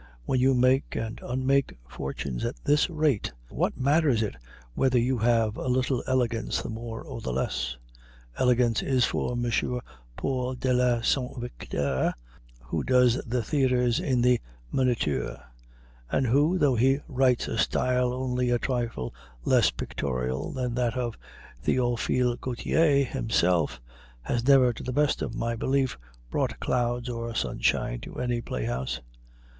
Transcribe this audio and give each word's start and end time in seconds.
When 0.25 0.39
you 0.39 0.55
make 0.55 0.95
and 0.95 1.19
unmake 1.23 1.77
fortunes 1.87 2.43
at 2.43 2.55
this 2.63 2.89
rate, 2.89 3.31
what 3.49 3.77
matters 3.77 4.23
it 4.23 4.35
whether 4.73 4.97
you 4.97 5.19
have 5.19 5.57
a 5.57 5.67
little 5.67 6.03
elegance 6.07 6.59
the 6.63 6.69
more 6.71 7.03
or 7.03 7.21
the 7.21 7.31
less? 7.31 7.77
Elegance 8.35 8.81
is 8.81 9.05
for 9.05 9.33
M. 9.33 9.45
Paul 10.17 10.55
de 10.55 11.03
St. 11.03 11.37
Victor, 11.37 12.15
who 12.63 12.81
does 12.83 13.21
the 13.27 13.43
theaters 13.43 13.99
in 13.99 14.23
the 14.23 14.41
"Moniteur," 14.71 15.39
and 16.09 16.25
who, 16.25 16.57
though 16.57 16.73
he 16.75 16.97
writes 17.07 17.47
a 17.47 17.59
style 17.59 18.11
only 18.11 18.49
a 18.49 18.57
trifle 18.57 19.13
less 19.45 19.69
pictorial 19.69 20.51
than 20.51 20.73
that 20.73 20.97
of 20.97 21.15
Théophile 21.63 22.39
Gautier 22.41 23.03
himself, 23.03 23.79
has 24.23 24.47
never, 24.47 24.73
to 24.73 24.81
the 24.81 24.93
best 24.93 25.21
of 25.21 25.35
my 25.35 25.55
belief, 25.55 25.95
brought 26.31 26.59
clouds 26.59 27.07
or 27.07 27.35
sunshine 27.35 27.99
to 27.99 28.19
any 28.19 28.41
playhouse. 28.41 28.99